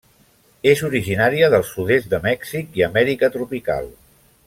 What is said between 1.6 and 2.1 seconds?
sud-est